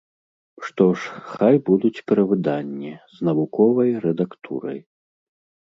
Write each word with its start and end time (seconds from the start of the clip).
Што 0.67 0.85
ж, 1.01 1.19
хай 1.33 1.55
будуць 1.67 2.03
перавыданні, 2.09 2.93
з 3.15 3.29
навуковай 3.29 3.95
рэдактурай. 4.07 4.79